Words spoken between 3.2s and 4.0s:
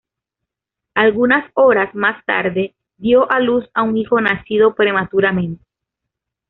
a luz a un